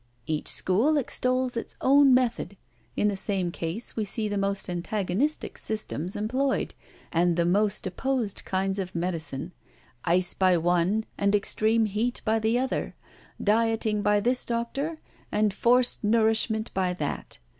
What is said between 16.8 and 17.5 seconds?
that.